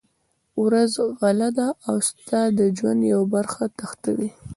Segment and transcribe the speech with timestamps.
[0.63, 4.29] ورځ غله ده او ستا د ژوند یوه برخه تښتوي.